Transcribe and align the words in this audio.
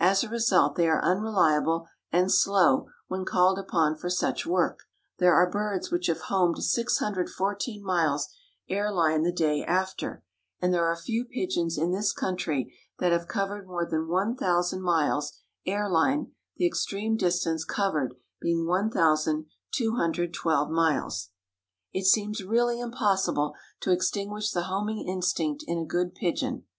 As 0.00 0.22
a 0.22 0.28
result 0.28 0.76
they 0.76 0.86
are 0.86 1.02
unreliable 1.02 1.86
and 2.10 2.30
slow 2.30 2.88
when 3.08 3.24
called 3.24 3.58
upon 3.58 3.96
for 3.96 4.10
such 4.10 4.44
work. 4.44 4.80
There 5.18 5.32
are 5.32 5.48
birds 5.50 5.90
which 5.90 6.08
have 6.08 6.20
homed 6.20 6.62
614 6.62 7.82
miles 7.82 8.28
air 8.68 8.92
line 8.92 9.22
the 9.22 9.32
day 9.32 9.64
after, 9.64 10.22
and 10.60 10.74
there 10.74 10.84
are 10.84 10.92
a 10.92 10.98
few 11.00 11.24
pigeons 11.24 11.78
in 11.78 11.90
this 11.90 12.12
country 12.12 12.76
that 12.98 13.12
have 13.12 13.28
covered 13.28 13.66
more 13.66 13.86
than 13.88 14.08
1,000 14.08 14.82
miles, 14.82 15.38
air 15.64 15.88
line, 15.88 16.32
the 16.58 16.66
extreme 16.66 17.16
distance 17.16 17.64
covered 17.64 18.14
being 18.42 18.66
1,212 18.66 20.68
miles. 20.70 21.30
It 21.94 22.04
seems 22.04 22.44
really 22.44 22.78
impossible 22.78 23.54
to 23.80 23.90
extinguish 23.90 24.50
the 24.50 24.64
homing 24.64 25.08
instinct 25.08 25.64
in 25.66 25.78
a 25.78 25.86
good 25.86 26.14
pigeon. 26.14 26.66